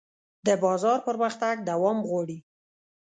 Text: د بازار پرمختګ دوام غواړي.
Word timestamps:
د 0.45 0.47
بازار 0.63 0.99
پرمختګ 1.07 1.55
دوام 1.69 1.97
غواړي. 2.09 2.37